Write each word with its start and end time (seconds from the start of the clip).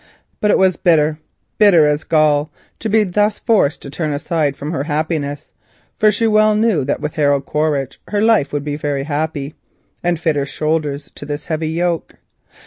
But 0.39 0.49
it 0.49 0.57
was 0.57 0.77
bitter, 0.77 1.19
bitter 1.59 1.85
as 1.85 2.03
gall, 2.03 2.51
to 2.79 2.89
be 2.89 3.03
thus 3.03 3.37
forced 3.39 3.83
to 3.83 3.91
turn 3.91 4.13
aside 4.13 4.55
from 4.55 4.71
her 4.71 4.85
happiness—for 4.85 6.11
she 6.11 6.25
well 6.25 6.55
knew 6.55 6.83
that 6.83 7.01
with 7.01 7.17
Harold 7.17 7.45
Quaritch 7.45 8.01
her 8.07 8.19
life 8.19 8.51
would 8.51 8.63
be 8.63 8.75
very 8.77 9.03
happy—and 9.03 10.19
fit 10.19 10.35
her 10.37 10.45
shoulders 10.47 11.11
to 11.13 11.23
this 11.23 11.45
heavy 11.45 11.69
yoke. 11.69 12.15